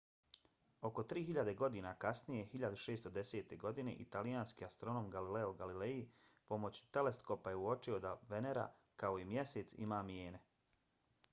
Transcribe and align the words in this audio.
oko 0.87 1.01
tri 1.09 1.21
hiljade 1.25 1.51
godina 1.57 1.89
kasnije 2.05 2.45
1610. 2.53 3.51
godine 3.63 3.93
italijanski 4.05 4.65
astronom 4.67 5.09
galileo 5.17 5.51
galilei 5.59 5.93
pomoću 6.53 6.87
teleskopa 6.99 7.53
je 7.55 7.59
uočio 7.65 7.99
da 8.07 8.15
venera 8.33 8.65
kao 9.03 9.19
i 9.25 9.29
mjesec 9.35 9.77
ima 9.87 10.01
mijene 10.09 10.41